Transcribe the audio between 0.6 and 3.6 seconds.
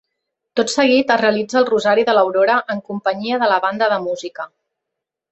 seguit es realitza el Rosari de l’Aurora en companyia de la